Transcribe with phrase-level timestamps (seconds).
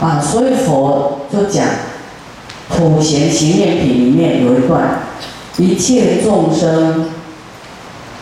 [0.00, 1.64] 啊，所以佛就讲
[2.68, 5.00] 普贤行愿品里面有一段，
[5.56, 7.06] 一切众生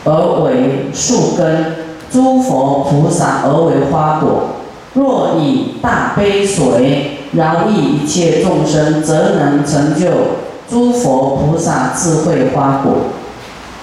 [0.05, 1.75] 而为树根，
[2.13, 4.51] 诸佛菩萨而为花果。
[4.95, 10.09] 若以大悲水饶益一切众生，则能成就
[10.71, 12.93] 诸佛菩萨智慧花果。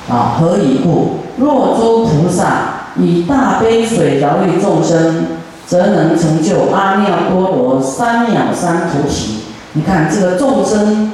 [0.09, 1.17] 啊，何以故？
[1.37, 5.25] 若诸菩萨以大悲水饶益众生，
[5.71, 9.43] 则能成就阿耨多罗三藐三菩提。
[9.71, 11.13] 你看这个众生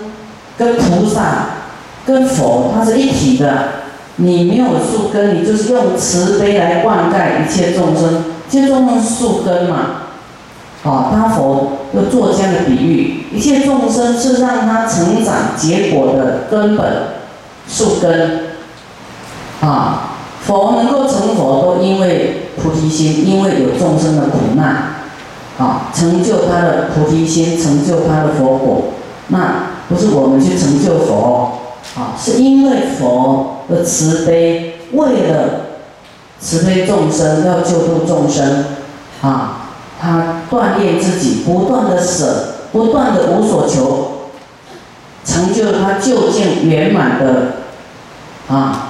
[0.57, 1.49] 跟菩萨
[2.07, 3.67] 跟佛，它是一体的。
[4.15, 9.77] 你没有树根，你就是用慈悲来灌溉一切众生，一切众生树根嘛。
[10.83, 16.93] 啊，他佛又做这样的比喻，一切众生是让他成长结果的根本
[17.69, 18.39] 树根。
[19.61, 20.16] 啊，
[20.47, 24.95] 佛能够成佛，都因为菩提心，因为有众生的苦难，
[25.59, 28.83] 啊，成就他的菩提心，成就他的佛果。
[29.27, 31.51] 那不是我们去成就佛，
[31.97, 35.65] 啊，是因为佛的慈悲，为了
[36.39, 38.63] 慈悲众生，要救度众生，
[39.21, 44.29] 啊，他锻炼自己，不断的舍，不断的无所求，
[45.25, 47.47] 成就他究竟圆满的，
[48.47, 48.86] 啊。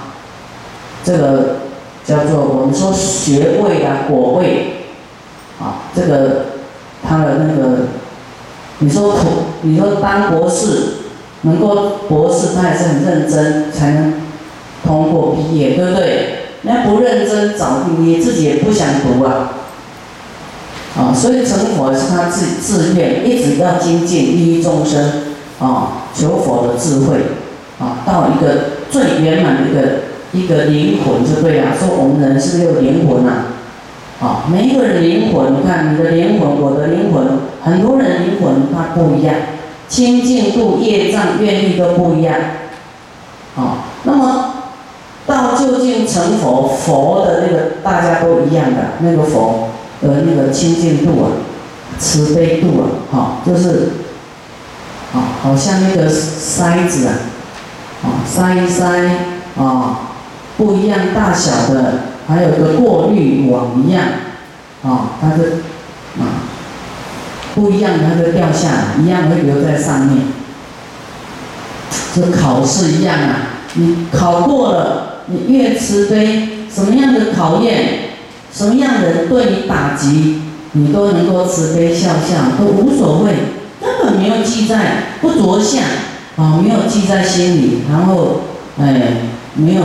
[1.08, 1.56] 这个
[2.04, 4.74] 叫做我们说学位啊，果位，
[5.58, 6.48] 啊，这个
[7.02, 7.88] 他的那个，
[8.80, 9.28] 你说普，
[9.62, 10.96] 你说当博士，
[11.44, 14.16] 能够博士，他也是很认真才能
[14.86, 16.40] 通过毕业，对不对？
[16.64, 19.52] 那不认真，早你自己也不想读啊，
[20.98, 25.10] 啊，所以成佛是他自自愿，一直要精进利益众生，
[25.62, 27.16] 啊，求佛的智慧，
[27.80, 30.07] 啊，到一个最圆满的一个。
[30.34, 33.46] 一个灵魂就对了，说我们人是不是有灵魂呐？
[34.20, 37.24] 啊，每一个人灵魂，你看你的灵魂，我的灵魂，
[37.64, 39.36] 很多人灵魂它不一样，
[39.88, 42.36] 清净度、业障、愿力都不一样。
[43.56, 44.54] 啊，那么
[45.28, 49.70] 到究竟成佛，佛的那个大家都一样的那个佛
[50.02, 51.32] 的那个清净度啊，
[52.00, 53.90] 慈悲度啊，哈，就是，
[55.14, 57.14] 啊，好像那个筛子啊，
[58.04, 59.10] 啊，筛一筛
[59.64, 60.00] 啊。
[60.58, 61.94] 不一样大小的，
[62.28, 64.04] 还有个过滤网一样，
[64.84, 65.62] 啊，它是
[66.20, 66.50] 啊，
[67.54, 70.24] 不一样它就掉下来，一样会留在上面。
[72.16, 73.36] 这考试一样啊，
[73.76, 78.00] 你考过了，你越慈悲，什么样的考验，
[78.52, 80.42] 什么样的人对你打击，
[80.72, 83.34] 你都能够慈悲笑笑，都无所谓，
[83.80, 85.84] 根本没有记在，不着相，
[86.38, 88.42] 啊，没有记在心里，然后，
[88.80, 89.18] 哎，
[89.54, 89.84] 没有。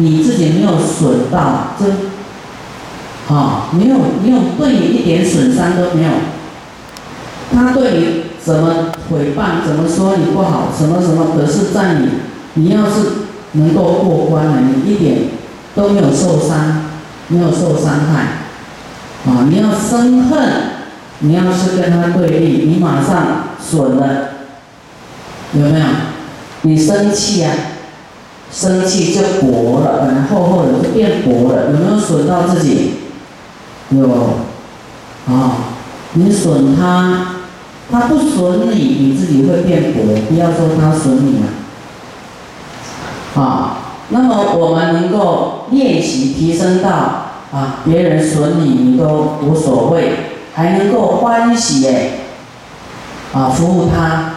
[0.00, 6.10] 你自己没有损到，这，啊，没有没有对你一点损伤都没有。
[7.52, 8.06] 他对你
[8.42, 12.08] 怎么诽谤，怎么说你不好，什么什么，可是在你，
[12.54, 12.92] 你要是
[13.52, 15.18] 能够过关了，你一点
[15.74, 16.86] 都没有受伤，
[17.28, 20.48] 没有受伤害，啊，你要生恨，
[21.18, 24.30] 你要是跟他对立，你马上损了，
[25.52, 25.86] 有没有？
[26.62, 27.50] 你生气呀？
[28.52, 32.94] 生气就薄了，本来厚厚的就变薄了，有没有损到自己？
[33.90, 34.08] 有，
[35.28, 35.52] 啊，
[36.14, 37.36] 你损他，
[37.90, 41.46] 他不损你，你自己会变薄，不要说他损你啊。
[43.40, 43.76] 啊，
[44.08, 46.88] 那么我们能够练习提升到
[47.52, 50.12] 啊，别人损你你都无所谓，
[50.54, 52.10] 还能够欢喜哎，
[53.32, 54.32] 啊，服务他，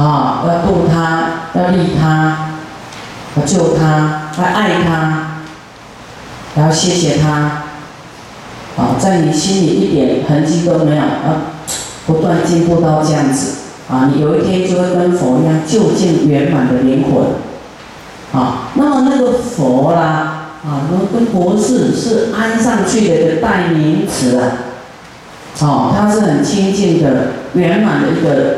[0.00, 2.49] 啊，要度他，要利他。
[3.36, 5.42] 要救他，来爱他，
[6.56, 7.62] 然后谢谢他，
[8.76, 11.62] 啊，在你心里一点痕迹都没有，啊，
[12.06, 13.58] 不断进步到这样子，
[13.88, 24.52] 啊，你有一天就会跟佛一样，究竟圆满的灵魂，啊，那么那个佛啦，啊，跟博士是安上去的一个代名词啊，
[25.60, 28.56] 哦，它是很清净的圆满的一个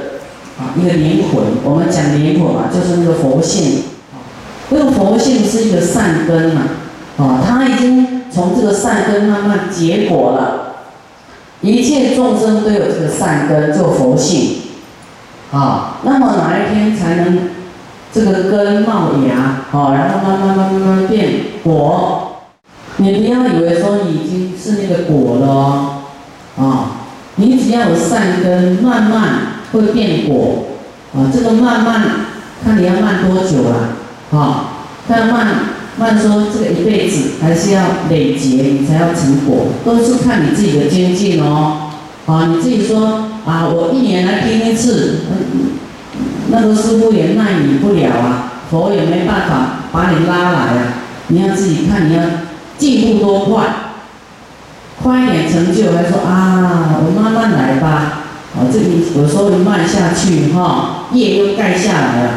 [0.58, 3.82] 啊一个灵魂，我们讲灵魂啊，就是那个佛性。
[4.72, 6.62] 因为佛性是一个善根嘛，
[7.18, 10.76] 啊，他已经从这个善根慢慢结果了，
[11.60, 14.62] 一切众生都有这个善根，做佛性，
[15.52, 17.50] 啊，那么哪一天才能
[18.10, 21.32] 这个根冒芽，啊，然后慢慢慢慢慢变
[21.62, 22.38] 果？
[22.96, 26.00] 你不要以为说你已经是那个果了，
[26.56, 26.92] 啊，
[27.36, 29.22] 你只要有善根，慢慢
[29.72, 30.64] 会变果，
[31.14, 32.02] 啊，这个慢慢
[32.64, 33.98] 看你要慢多久了。
[34.32, 34.64] 啊，
[35.06, 35.46] 但慢
[35.98, 41.90] 慢说，这个一辈子还是要累劫，你才要成果，都是看你自己的精进哦。
[42.24, 45.20] 啊，你自己说啊，我一年来听一次，
[46.48, 50.94] 那个师傅也奈你不了啊，佛也没办法把你拉来啊，
[51.26, 52.22] 你要自己看你要
[52.78, 53.64] 进步多快，
[55.02, 58.22] 快一点成就，还说啊，我慢慢来吧。
[58.54, 62.30] 啊，这里有时候慢下去哈，业又盖下来了。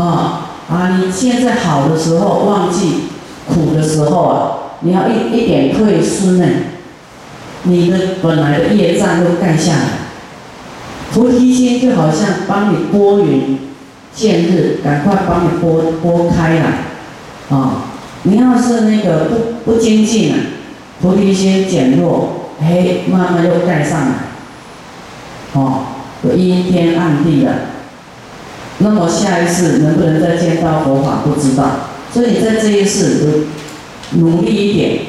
[0.00, 3.04] 啊啊，你现在好的时候忘记
[3.48, 6.46] 苦的时候啊，你要一一点退失呢，
[7.62, 9.82] 你的本来的业障都盖下来。
[11.10, 13.58] 菩提心就好像帮你拨云
[14.14, 17.56] 见日，赶快帮你拨拨开来。
[17.56, 17.84] 啊，
[18.24, 19.24] 你要是那个
[19.64, 20.38] 不不精进啊，
[21.00, 24.12] 菩提心减弱，哎，慢慢又盖上来。
[25.54, 25.84] 哦，
[26.36, 27.52] 阴天暗地的，
[28.78, 31.64] 那么下一次能不能再见到佛法不知道，
[32.12, 33.46] 所以你在这一世
[34.12, 35.00] 努努力一点，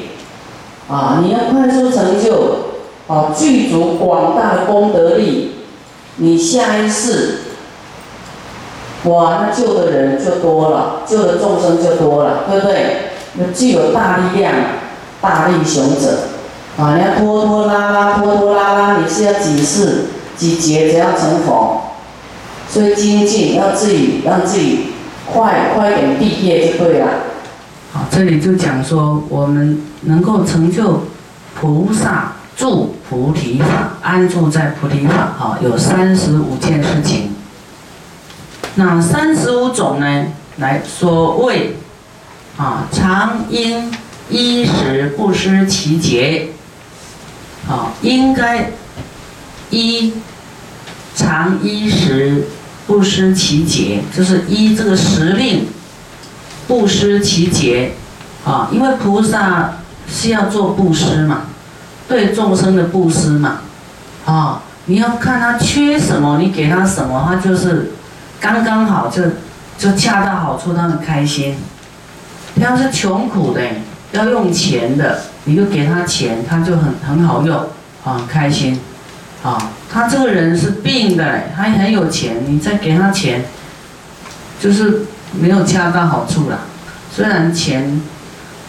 [0.88, 2.74] 啊，你要快速成就，
[3.06, 5.52] 啊，具足广大的功德力，
[6.16, 7.38] 你下一世，
[9.04, 12.96] 哇，那救的人就多了，救的众生就多了，对不对？
[13.34, 14.52] 那具有大力量，
[15.20, 16.18] 大力雄者，
[16.76, 20.06] 啊，你要拖拖拉拉，拖拖拉拉，你是要几世？
[20.36, 21.79] 几劫才要成佛，
[22.72, 24.92] 所以精进要自己让自己
[25.26, 27.08] 快快点毕业就对了。
[27.92, 31.02] 好，这里就讲说我们能够成就
[31.60, 37.32] 菩萨住菩提法，安住在菩提法，好，有三十五件事情。
[38.76, 40.26] 那三十五种呢？
[40.58, 41.74] 来所谓
[42.56, 43.90] 啊，常应
[44.28, 46.50] 衣食不失其节，
[47.66, 48.70] 好，应该
[49.70, 50.12] 衣。
[51.12, 52.46] 常衣食
[52.90, 55.68] 不失其节，就是依这个时令
[56.66, 57.92] 不失其节
[58.44, 58.68] 啊。
[58.72, 59.74] 因为菩萨
[60.10, 61.42] 是要做布施嘛，
[62.08, 63.60] 对众生的布施嘛
[64.26, 64.62] 啊。
[64.86, 67.92] 你要看他缺什么，你给他什么，他就是
[68.40, 69.22] 刚刚好，就
[69.78, 71.54] 就恰到好处，他很开心。
[72.56, 73.62] 他要是穷苦的，
[74.10, 77.56] 要用钱的，你就给他钱，他就很很好用
[78.04, 78.80] 啊，开心。
[79.44, 83.44] 啊，他这个人是病的，他很有钱，你再给他钱，
[84.60, 85.02] 就是
[85.32, 86.60] 没有恰到好处了。
[87.12, 88.00] 虽然钱，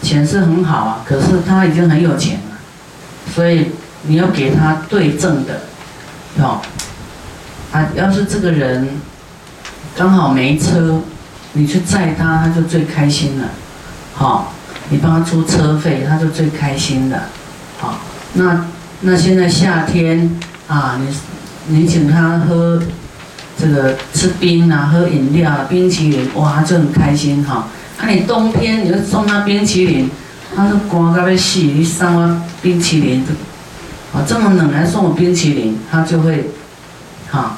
[0.02, 2.58] 钱是很好啊，可是他已经很有钱了，
[3.32, 3.68] 所以
[4.08, 5.62] 你要给他对症的，
[6.44, 6.60] 哦，
[7.72, 8.90] 啊，要是这个人
[9.96, 11.02] 刚好没车，
[11.54, 13.50] 你去载他，他就最开心了。
[14.16, 14.54] 好，
[14.90, 17.26] 你帮他出车费，他就最开心了。
[17.78, 18.00] 好，
[18.34, 18.66] 那
[19.02, 20.40] 那现在夏天。
[20.72, 22.82] 啊，你你请他喝
[23.60, 27.68] 这个吃冰啊，喝饮料、啊冰淇淋，哇，就很开心哈。
[28.00, 30.10] 啊，你冬天你就送他冰淇淋，
[30.56, 33.22] 他说光到要死，你送我冰淇淋，
[34.14, 36.52] 啊，这么冷还送我冰淇淋，他就会，
[37.30, 37.58] 哈，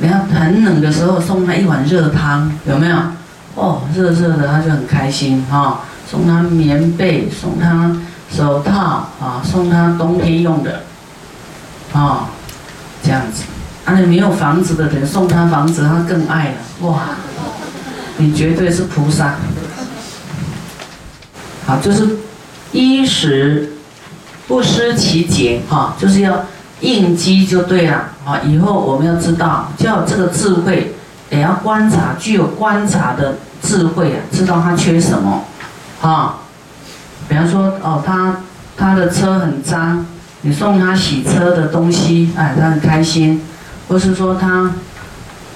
[0.00, 2.96] 你要很冷的时候送他一碗热汤，有没有？
[3.54, 5.80] 哦，热热的他就很开心哈。
[6.10, 7.96] 送他棉被，送他
[8.30, 10.82] 手套啊，送他冬天用的。
[11.94, 12.26] 哦，
[13.04, 13.44] 这样子，
[13.84, 17.02] 啊，你没有房子的人送他房子，他更爱了，哇，
[18.16, 19.36] 你绝对是菩萨。
[21.64, 22.18] 好，就是
[22.72, 23.74] 衣食
[24.48, 26.46] 不失其节，哈，就是要
[26.80, 28.10] 应机就对了。
[28.26, 30.96] 啊，以后我们要知道，叫这个智慧，
[31.30, 35.44] 也要观察，具有观察的智慧啊，知道他缺什么，
[36.02, 36.38] 啊，
[37.28, 38.38] 比方说，哦，他
[38.76, 40.04] 他的车很脏。
[40.46, 43.40] 你送他洗车的东西，哎，他很开心；
[43.88, 44.70] 或是说他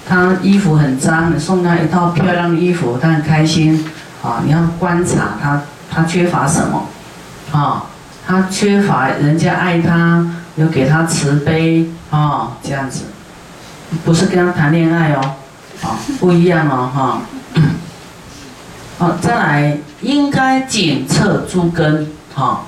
[0.09, 3.85] 他衣服很脏，你送他一套漂亮的衣服，他很开心。
[4.23, 6.89] 啊，你要观察他，他缺乏什么？
[7.53, 7.85] 啊，
[8.27, 10.27] 他缺乏人家爱他，
[10.57, 13.05] 有给他慈悲啊，这样子，
[14.05, 15.35] 不是跟他谈恋爱哦，
[15.83, 17.21] 啊，不一样哦，哈。
[18.99, 22.63] 好，再来，应该检测诸根，哈。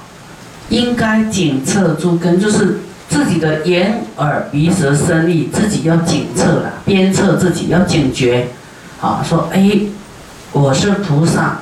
[0.70, 8.48] 应该检测诸根，就是自己的眼耳鼻舌身意，自己要检测了，鞭策自己要警觉，
[9.00, 9.70] 啊，说哎，
[10.52, 11.58] 我是菩萨，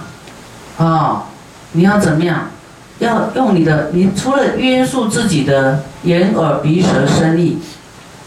[0.79, 1.25] 啊，
[1.73, 2.51] 你要怎么样？
[2.99, 7.59] 要用你的，你除了约束自己的眼耳鼻舌身意，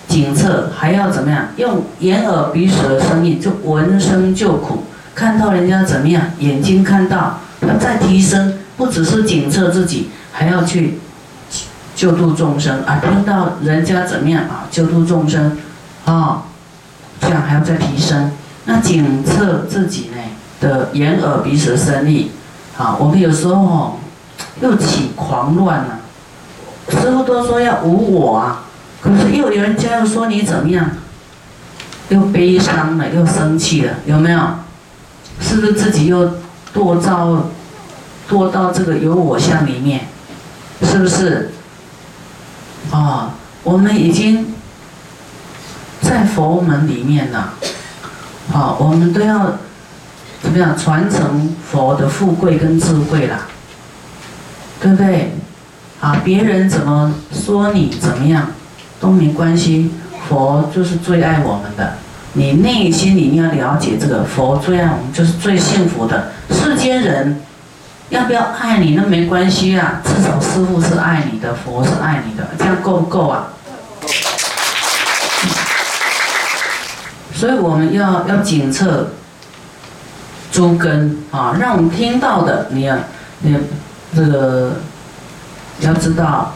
[0.07, 1.47] 检测，还要怎么样？
[1.57, 10.09] 用眼耳鼻舌身意，就闻声救苦，看到人家怎么样，眼睛看到，要再提升，不只是检测自己。
[10.33, 10.97] 还要去
[11.93, 13.01] 救度众生啊！
[13.03, 14.65] 听到人家怎么样啊？
[14.71, 15.57] 救度众生
[16.05, 16.43] 啊，
[17.19, 18.31] 这样还要再提升。
[18.63, 20.17] 那检测自己呢
[20.61, 22.31] 的眼耳鼻舌身意
[22.77, 23.99] 啊，我们有时候
[24.61, 25.99] 又起狂乱了，
[26.89, 28.63] 师傅都说要无我啊，
[29.01, 30.91] 可是又有人家又说你怎么样，
[32.07, 34.39] 又悲伤了，又生气了，有没有？
[35.41, 36.31] 是不是自己又
[36.73, 37.49] 堕造，
[38.31, 40.07] 堕到这个有我相里面？
[40.83, 41.51] 是不是？
[42.89, 43.33] 啊，
[43.63, 44.53] 我们已经
[46.01, 47.53] 在佛门里面了，
[48.51, 49.57] 好，我们都要
[50.41, 53.47] 怎么样传承佛的富贵跟智慧啦？
[54.79, 55.33] 对不对？
[55.99, 58.47] 啊，别人怎么说你怎么样
[58.99, 59.91] 都没关系，
[60.27, 61.97] 佛就是最爱我们的。
[62.33, 66.31] 你内心里面要了解这个佛最爱我们，就是最幸福的。
[66.49, 67.41] 世间人
[68.11, 73.47] 要不要爱你那没关系啊，至少师傅是爱你的，佛是爱你的，这样够不够啊？
[77.33, 79.11] 所以我们要要检测
[80.51, 82.97] 诸根啊，让我们听到的，你要
[83.39, 83.57] 你
[84.13, 84.73] 这个
[85.79, 86.53] 要知道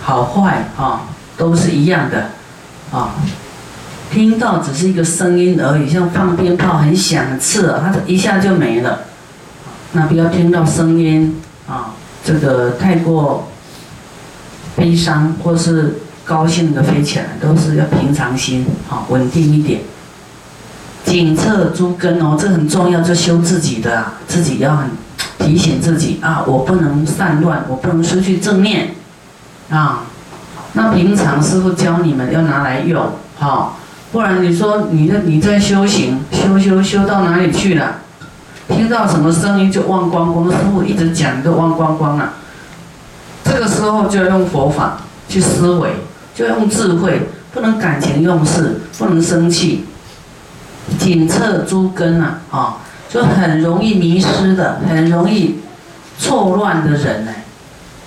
[0.00, 1.02] 好坏啊，
[1.36, 2.26] 都是一样的
[2.90, 3.14] 啊。
[4.10, 8.98] 听到只是一个声音而已，像放鞭炮很响很刺耳，它一下就没了。
[9.92, 11.94] 那不要听到声音啊，
[12.24, 13.48] 这个太过
[14.74, 19.82] 悲伤或是高兴的飞起来，都是要平常心，好稳定一点。
[21.04, 24.90] 检测诸根哦，这很重要，就修自己的，自己要很
[25.38, 28.94] 提醒自己啊，我不能散乱，我不能失去正念
[29.68, 30.04] 啊。
[30.74, 33.78] 那平常师傅教你们要拿来用，好。
[34.12, 38.01] 不然你说你在你在修行，修修修到哪里去了？
[38.68, 42.34] 听到什么声音就忘光光，师傅一直讲都忘光光了。
[43.44, 45.90] 这个时候就要用佛法去思维，
[46.34, 49.84] 就要用智慧，不能感情用事，不能生气。
[50.98, 52.76] 检测诸根啊，啊，
[53.08, 55.60] 就很容易迷失的，很容易
[56.18, 57.32] 错乱的人呢，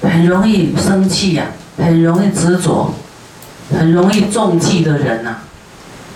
[0.02, 1.46] 很容易生气呀，
[1.78, 2.94] 很容易执着，
[3.78, 5.38] 很容易中计的人呐。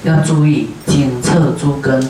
[0.04, 2.02] 要注意检测诸根，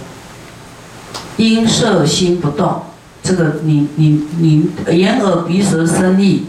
[1.40, 2.84] 因色心不动，
[3.24, 6.48] 这个你你你眼耳鼻舌身意，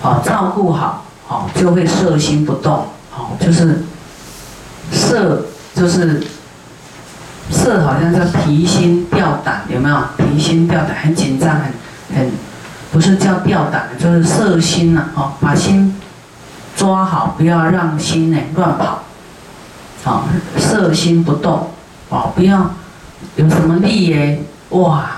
[0.00, 3.82] 好照顾好，好就会色心不动，好就是
[4.92, 6.22] 色就是
[7.50, 9.98] 色，好像叫提心吊胆，有没有？
[10.16, 11.72] 提心吊胆，很紧张，很
[12.14, 12.30] 很
[12.92, 16.00] 不是叫吊胆，就是色心呐，哦，把心
[16.76, 19.02] 抓好，不要让心呢乱跑。
[20.04, 20.24] 啊，
[20.56, 21.70] 色心不动，
[22.10, 22.70] 啊，不要
[23.36, 24.38] 有什么利益，
[24.70, 25.10] 哇，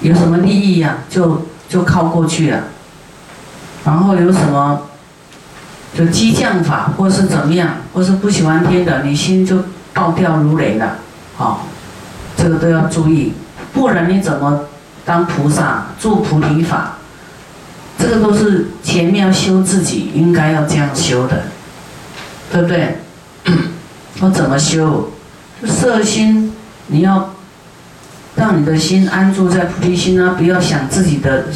[0.00, 2.64] 有什么利益呀，就就靠过去了。
[3.84, 4.82] 然后有什么，
[5.96, 10.98] 就激将法，或是怎么样，或是不喜欢听的，你心就暴跳如雷了，
[11.38, 11.60] 啊，
[12.36, 13.32] 这个都要注意，
[13.72, 14.66] 不然你怎么
[15.04, 16.96] 当菩萨住菩提法？
[17.98, 21.42] 这个都是前面要修自己，应该要这样修的，
[22.50, 22.98] 对不对？
[24.20, 25.10] 我怎么修？
[25.66, 26.52] 色心，
[26.86, 27.30] 你要
[28.36, 30.34] 让你的心安住在菩提心啊！
[30.36, 31.46] 不要想自己的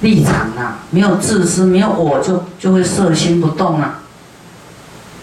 [0.00, 0.80] 立场啊！
[0.90, 4.00] 没有自私，没有我就就会色心不动啊！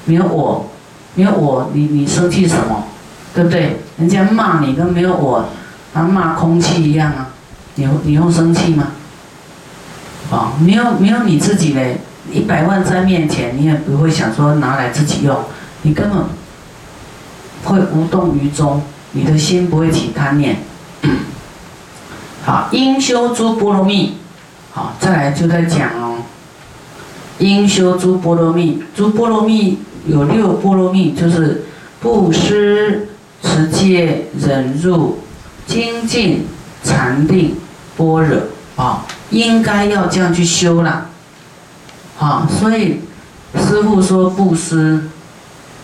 [0.06, 0.70] 没有我，
[1.16, 2.86] 没有我，你你生气什么？
[3.34, 3.78] 对不对？
[3.98, 5.50] 人家骂你跟没有我，
[5.94, 7.30] 他骂空气一样啊！
[7.76, 8.88] 你你用生气吗？
[10.32, 12.00] 啊，没有没有你自己嘞，
[12.32, 15.38] 一百万在面前，你也不会想说拿来自己用。
[15.82, 16.20] 你根本
[17.64, 20.58] 会无动于衷，你的心不会起贪念。
[22.44, 24.18] 好，应修诸波罗蜜。
[24.72, 26.18] 好，再来就在讲哦。
[27.40, 31.66] 应修诸波罗蜜，诸波罗蜜有六波罗蜜，就是
[32.00, 33.10] 布施、
[33.44, 35.20] 持戒、忍辱、
[35.68, 36.48] 精进、
[36.84, 37.56] 禅定、
[37.98, 38.40] 般若。
[38.76, 41.10] 啊，应该要这样去修了。
[42.18, 43.02] 好，所以
[43.56, 45.10] 师父说布施。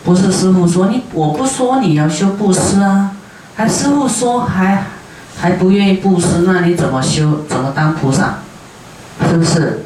[0.07, 3.11] 不是师傅说你，我不说你要修布施啊，
[3.57, 4.85] 还师傅说还
[5.37, 7.43] 还不愿意布施，那你怎么修？
[7.49, 8.35] 怎么当菩萨？
[9.29, 9.83] 是不是？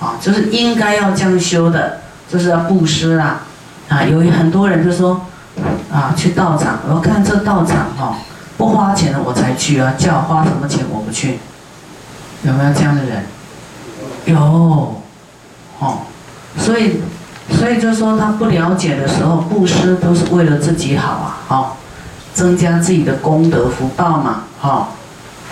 [0.00, 1.98] 啊，就是应该要这样修的，
[2.30, 3.42] 就是要布施啦。
[3.90, 5.20] 啊，有很多人就说，
[5.92, 8.16] 啊，去道场，我看这道场哈，
[8.56, 11.40] 不花钱的我才去啊，叫我花什么钱我不去。
[12.42, 13.22] 有没有这样的人？
[14.24, 15.02] 有，
[15.78, 15.98] 哦，
[16.56, 17.02] 所以。
[17.50, 21.76] 所以就说他不了解的时候，布施都是为了自己好啊，好，
[22.32, 24.96] 增加自己的功德福报嘛，好，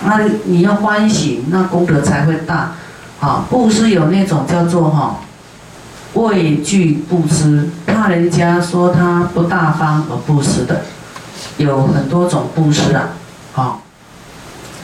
[0.05, 2.71] 那你要欢喜，那功德才会大，
[3.19, 5.17] 好，布施有那种叫做哈，
[6.13, 10.81] 畏惧布施，怕人家说他不大方而布施的，
[11.57, 13.09] 有很多种布施啊，
[13.53, 13.81] 好，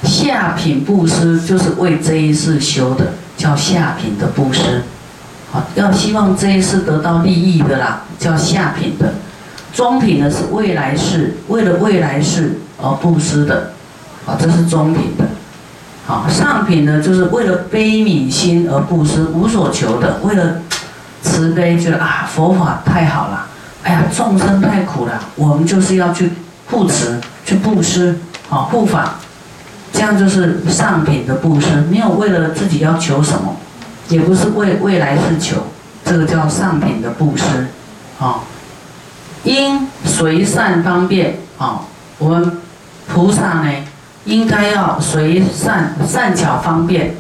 [0.04, 4.84] 下品布施就是为这一世修的，叫下品的布施。
[5.52, 9.06] 好，要希望这一世得到利益的啦，叫下品的；
[9.74, 13.72] 中品的是未来世，为了未来世而布施的，
[14.26, 15.26] 啊，这是中品的。
[16.06, 20.62] 好，上品呢就是为了悲悯心而布施，无所求的，为了
[21.22, 23.48] 慈悲，觉得啊佛法太好了，
[23.84, 26.32] 哎呀众生太苦了，我们就是要去
[26.70, 29.16] 护持、去布施，好护法，
[29.92, 33.57] 这样就是上品的布施，没有为了自己要求什么。
[34.10, 35.58] 也不是为未来是求，
[36.06, 37.68] 这个叫上品的布施，
[38.20, 38.40] 啊，
[39.44, 41.82] 因随善方便啊，
[42.18, 42.60] 我们
[43.08, 43.72] 菩萨呢，
[44.26, 47.16] 应该要随善善巧方便，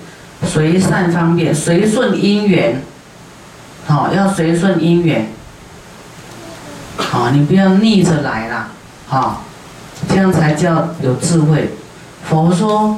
[0.45, 2.81] 随善方便，随顺因缘，
[3.85, 5.27] 好，要随顺因缘，
[6.95, 8.69] 好，你不要逆着来啦，
[9.07, 9.43] 好，
[10.07, 11.71] 这样才叫有智慧。
[12.29, 12.97] 佛说，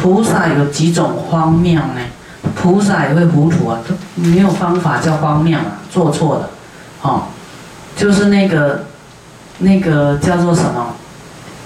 [0.00, 2.00] 菩萨有几种荒谬呢？
[2.54, 6.50] 菩萨也会糊涂啊，都没有方法叫荒谬啊，做错了，
[7.02, 7.22] 哦，
[7.96, 8.84] 就是那个，
[9.58, 10.94] 那个叫做什么？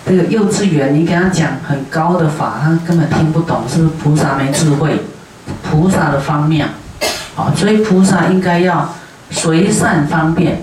[0.04, 5.00] 这个幼稚园，你给他讲很高的法，他根本听不懂，是菩萨没智慧，
[5.62, 6.68] 菩萨的方面，
[7.34, 8.92] 好，所以菩萨应该要
[9.30, 10.62] 随善方便，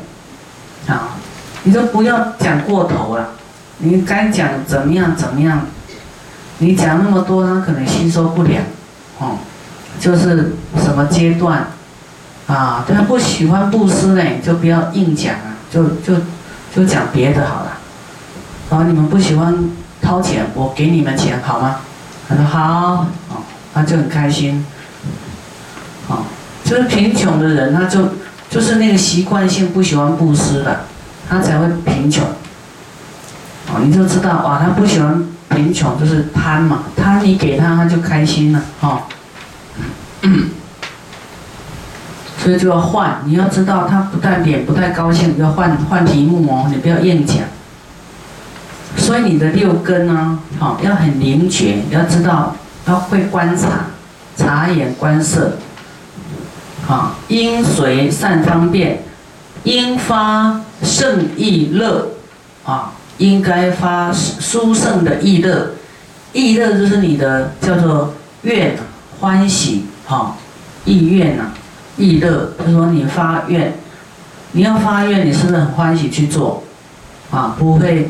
[0.88, 1.16] 啊，
[1.64, 3.30] 你就不要讲过头了，
[3.78, 5.62] 你该讲怎么样怎么样，
[6.58, 8.62] 你讲那么多，他可能吸收不了，
[9.20, 9.38] 哦。
[10.00, 11.68] 就是什么阶段，
[12.48, 16.16] 啊，他不喜欢布施呢，就不要硬讲啊，就就
[16.76, 17.78] 就讲别的好了。
[18.70, 19.56] 然后你们不喜欢
[20.02, 21.78] 掏钱，我给你们钱好吗？
[22.28, 23.42] 他说好，哦，
[23.74, 24.66] 他就很开心。
[26.08, 26.24] 哦，
[26.64, 28.10] 就是贫穷的人，他就
[28.50, 30.82] 就是那个习惯性不喜欢布施的，
[31.28, 32.24] 他才会贫穷。
[33.72, 38.62] 哦，你就知道哇，他不喜欢贫穷，就是贪嘛，贪你给他，他就开心了，
[40.22, 40.30] 哈。
[42.42, 47.38] 所以就要换，你要知道他不但脸不太高兴，要换换题目哦，你不要硬讲。
[48.98, 52.56] 所以你的六根呢，好要很灵觉，要知道
[52.88, 53.88] 要会观察，
[54.38, 55.58] 察言观色，
[56.88, 59.04] 啊，应随善方便，
[59.64, 62.08] 应发圣意乐，
[62.64, 65.72] 啊，应该发殊胜的意乐，
[66.32, 68.78] 意乐就是你的叫做愿
[69.20, 69.88] 欢喜。
[70.10, 70.36] 好，
[70.86, 71.52] 意愿呐，
[71.96, 72.54] 意乐。
[72.58, 73.76] 他说你发愿，
[74.54, 76.64] 你要发愿，你是不是很欢喜去做？
[77.30, 78.10] 啊，不会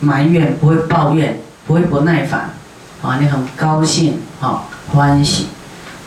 [0.00, 2.50] 埋怨，不会抱怨，不会不耐烦，
[3.00, 5.46] 啊，你很高兴，啊，欢喜，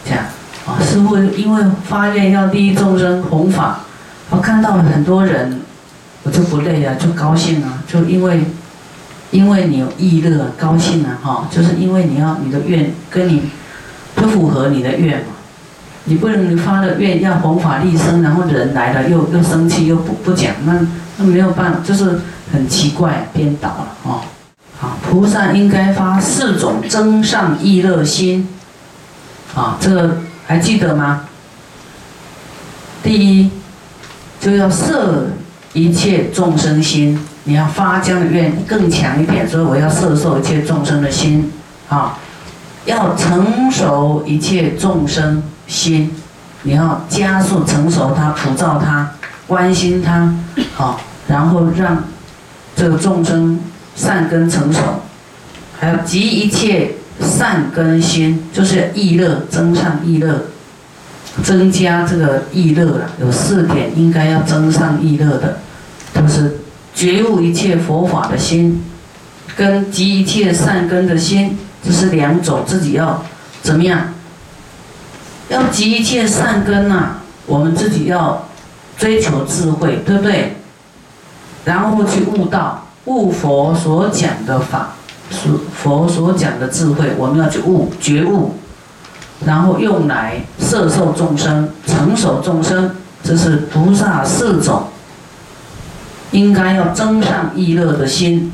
[0.06, 0.26] 这样，
[0.68, 3.80] 啊，师傅因为发愿要利益众生弘法，
[4.30, 5.60] 我看到了很多人，
[6.22, 8.44] 我就不累啊，就高兴啊，就因为，
[9.32, 13.50] 因为你有意乐，高兴啊，哈，就是因为你要你的愿跟你。
[14.26, 15.34] 不符合你的愿嘛？
[16.06, 20.80] 你不能发了愿要弘法利生，然后人来了又又生气又不不讲，那
[21.18, 24.22] 那没有办法，就是很奇怪颠倒了哦。
[24.80, 28.48] 好，菩萨应该发四种增上意乐心，
[29.56, 31.22] 啊，这个还记得吗？
[33.04, 33.50] 第一，
[34.40, 35.28] 就要摄
[35.74, 41.52] 一切众生心，你要发这样的愿更强一点，所以我要摄受一切众生的心，
[41.90, 42.18] 啊。
[42.86, 46.12] 要成熟一切众生心，
[46.62, 49.12] 你要加速成熟他，普照他，
[49.48, 50.34] 关心他，
[50.76, 52.04] 好，然后让
[52.76, 53.60] 这个众生
[53.96, 54.80] 善根成熟，
[55.80, 60.46] 还有集一切善根心，就是意乐增上意乐，
[61.44, 63.10] 增加这个意乐了。
[63.20, 65.58] 有四点应该要增上意乐的，
[66.14, 66.60] 就是
[66.94, 68.84] 觉悟一切佛法的心，
[69.56, 71.58] 跟集一切善根的心。
[71.86, 73.22] 这是两种，自己要
[73.62, 74.14] 怎么样？
[75.50, 78.48] 要集一切善根呐，我们自己要
[78.98, 80.58] 追求智慧，对不对？
[81.66, 84.94] 然后去悟道，悟佛所讲的法，
[85.30, 88.56] 所佛所讲的智慧，我们要去悟觉悟，
[89.46, 92.96] 然后用来摄受众生、成熟众生。
[93.24, 94.84] 这是菩萨四种，
[96.32, 98.52] 应该要增上意乐的心。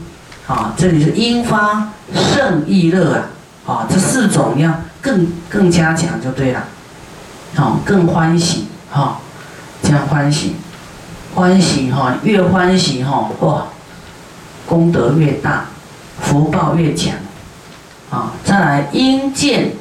[0.52, 3.24] 啊，这里是应发胜意乐
[3.66, 6.66] 啊，啊，这四种要更更加强就对了，
[7.56, 9.22] 好，更欢喜哈，
[9.82, 10.58] 这样欢喜，
[11.34, 13.68] 欢喜哈，越欢喜哈，哇，
[14.66, 15.68] 功德越大，
[16.20, 17.14] 福报越强，
[18.10, 19.72] 啊，再来应建，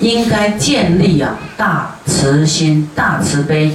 [0.00, 3.72] 应该建立啊大慈心、大慈悲，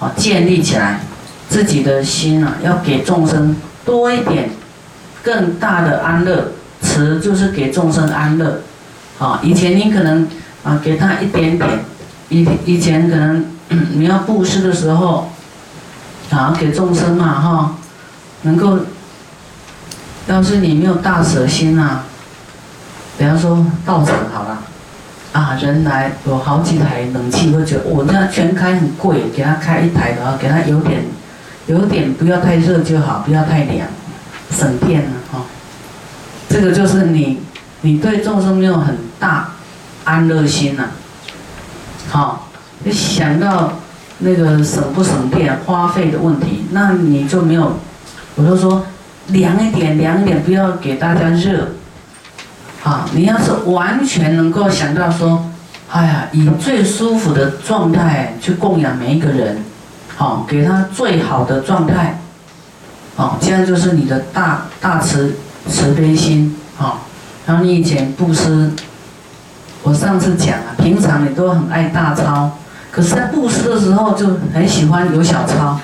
[0.00, 1.02] 好，建立起来
[1.48, 3.54] 自己的心啊，要给众生
[3.84, 4.50] 多一点。
[5.26, 8.60] 更大的安乐，慈就是给众生安乐，
[9.18, 10.28] 啊，以前你可能
[10.62, 11.68] 啊，给他一点点。
[12.28, 13.44] 以以前可能
[13.94, 15.32] 你要布施的时候，
[16.30, 17.76] 啊，给众生嘛哈，
[18.42, 18.78] 能够，
[20.28, 22.02] 要是你没有大舍心呐，
[23.18, 24.58] 比方说道场好了，
[25.32, 31.04] 啊，人来有好几台冷气，会觉得我那全开很贵，给他开一台的话，给他有点，
[31.66, 33.88] 有点不要太热就好，不要太凉，
[34.50, 35.42] 省电了哈。
[36.48, 37.40] 这个就是你，
[37.80, 39.48] 你对众生没有很大
[40.04, 40.84] 安乐心呐，
[42.08, 42.48] 好，
[42.84, 43.72] 你想到
[44.18, 47.78] 那个省不省电、花费的问题，那你就没有。
[48.36, 48.86] 我就说
[49.28, 51.72] 凉一点，凉一点，不要给大家热。
[52.80, 55.50] 好，你要是完全能够想到说，
[55.90, 59.64] 哎呀，以最舒服的状态去供养每一个人，
[60.16, 62.20] 好，给他最好的状态，
[63.16, 65.34] 好，这样就是你的大大慈。
[65.68, 67.00] 慈悲心，好，
[67.44, 68.70] 然后你以前布施，
[69.82, 72.50] 我上次讲啊，平常你都很爱大钞，
[72.92, 75.76] 可是在布施的时候就很喜欢有小钞，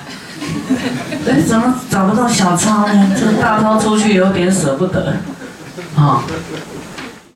[1.27, 3.11] 哎，怎么找不到小钞呢？
[3.19, 5.17] 这个大钞出去有点舍不得，
[5.97, 6.23] 啊，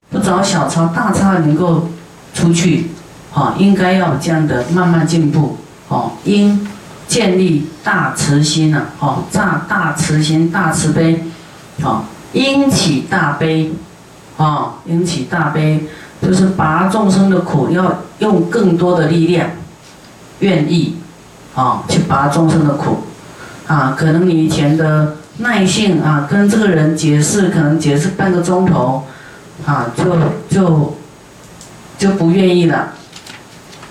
[0.09, 1.89] 不找小钞，大钞能够
[2.33, 2.91] 出去，
[3.33, 5.57] 啊，应该要这样的慢慢进步，
[5.89, 6.65] 哦，应
[7.07, 11.23] 建立大慈心呐，哦，大大慈心，大慈悲，
[11.81, 12.05] 好。
[12.33, 13.71] 应起大悲，
[14.35, 15.85] 啊，应起大悲，
[16.21, 19.49] 就是拔众生的苦，要用更多的力量，
[20.39, 20.97] 愿意，
[21.55, 22.97] 啊，去拔众生的苦，
[23.65, 29.05] 啊，可能你以前的耐性啊，跟这个人解释，可能解释半个钟头，
[29.65, 30.97] 啊，就就
[31.97, 32.89] 就不愿意了，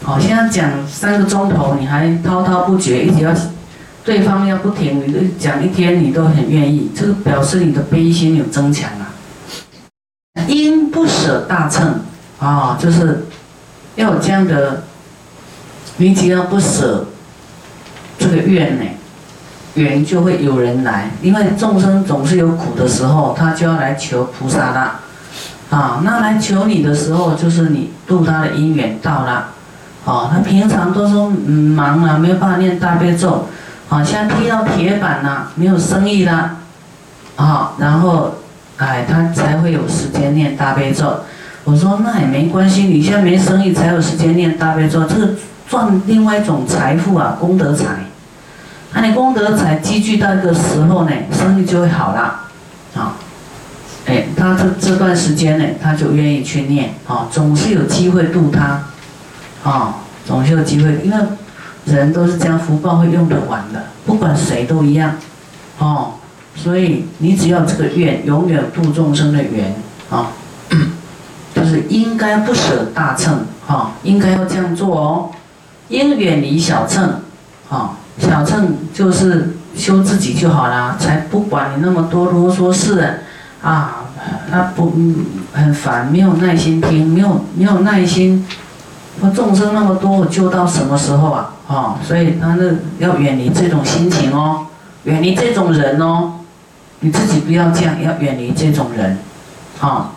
[0.06, 3.34] 好，现在讲三个钟头，你还滔滔不绝，一直要。
[4.04, 9.10] 对方要不停，你都讲一天，你都很愿意，这个表示你的悲心有增强啊。
[10.46, 12.02] 因不舍大乘
[12.38, 13.26] 啊，就是
[13.96, 14.84] 要有这样的，
[15.96, 17.08] 你只要不舍
[18.16, 18.84] 这个愿呢，
[19.74, 25.00] 缘就会有人来，因为众生总是有苦的时候，他就要来求菩萨啦。
[25.68, 29.48] 啊，那来求你的时候，就是你度他的因缘到了，
[30.06, 33.46] 哦，他平常都说嗯忙啊，没有办法念大悲咒。
[33.88, 36.56] 好像踢到铁板了，没有生意了，
[37.36, 38.34] 啊，然后，
[38.78, 41.20] 哎，他才会有时间念大悲咒。
[41.62, 45.34] 我说那也没关系，你现在没生意才有时间念大悲咒，这个
[45.68, 47.86] 赚另外一种财富啊，功德财。
[48.92, 52.40] 那你功德财积聚到一个时候呢，生意就会好了，
[52.96, 53.14] 啊，
[54.06, 58.82] 哎，他这这段时间呢，他就愿意去念，啊，总是有机会度他，
[59.66, 61.16] 啊，总是有机会，因为。
[61.86, 65.14] 人都是将福报会用得完的，不管谁都一样，
[65.78, 66.14] 哦，
[66.56, 69.72] 所以你只要这个愿，永远度众生的缘，
[70.10, 70.32] 啊，
[71.54, 75.30] 就是应该不舍大乘，哈，应该要这样做哦，
[75.86, 77.20] 应远离小乘，
[77.70, 83.20] 啊，小乘就是修自己就好啦，才不管你那么多啰嗦事，
[83.62, 84.06] 啊，
[84.50, 84.92] 他不
[85.52, 88.44] 很烦，没有耐心听，没有没有耐心。
[89.20, 91.52] 我众生那么多，我救到什么时候啊？
[91.68, 94.66] 哦，所以他那要远离这种心情哦，
[95.04, 96.34] 远离这种人哦，
[97.00, 99.18] 你自己不要这样，要远离这种人，
[99.80, 100.12] 啊，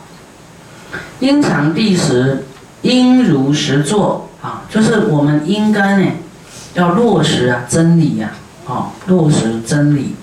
[1.19, 2.45] 因常地时，
[2.81, 6.11] 应如实做啊，就是我们应该呢，
[6.73, 8.31] 要落实啊真理呀，
[8.67, 10.15] 啊，落实真理，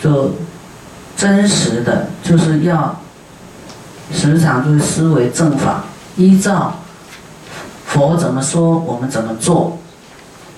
[0.00, 0.36] 就
[1.16, 3.00] 真实的就是要
[4.12, 5.84] 时常就是思维正法，
[6.16, 6.76] 依照。
[7.94, 9.78] 佛怎么说，我们怎么做，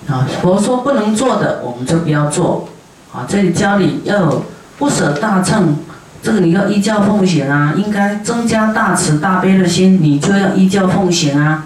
[0.07, 2.67] 啊，佛说不能做的，我们就不要做，
[3.13, 4.43] 啊，这里教你要有
[4.79, 5.75] 不舍大乘，
[6.23, 11.65] 这个你要依教奉行啊，应该增加大慈大悲的心，你就要依教奉行啊，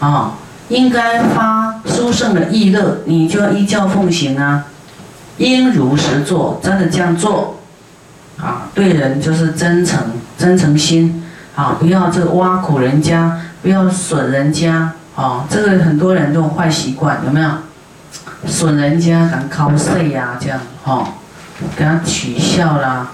[0.00, 0.32] 啊，
[0.70, 4.64] 应该发殊胜的意乐，你就要依教奉行啊，
[5.36, 7.56] 应如实做，真的这样做，
[8.40, 9.98] 啊，对人就是真诚，
[10.38, 11.22] 真诚心，
[11.54, 13.38] 啊，不要这挖苦人家。
[13.62, 17.50] 不要损人家，哦，这个很多人都有坏习惯，有没有？
[18.46, 21.14] 损人家，敢 cos 呀，这样，哦，
[21.76, 23.10] 给他取笑啦，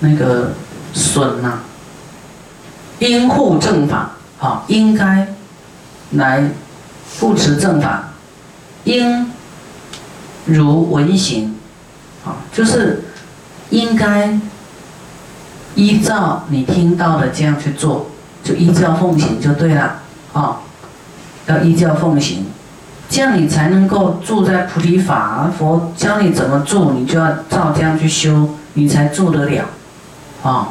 [0.00, 0.52] 那个
[0.92, 1.60] 损呐，
[2.98, 5.28] 应护正法，好，应该
[6.10, 6.50] 来
[7.20, 8.08] 护持正法，
[8.82, 9.30] 应
[10.46, 11.54] 如文行，
[12.24, 13.04] 好，就是
[13.70, 14.36] 应该
[15.76, 18.10] 依照你听到的这样去做。
[18.44, 19.94] 就依教奉行就对了，
[20.34, 20.58] 啊，
[21.46, 22.44] 要依教奉行，
[23.08, 25.50] 这样你才能够住在菩提法。
[25.58, 29.64] 佛教你怎么住，你就要照这样去修，你才住得了，
[30.42, 30.68] 啊。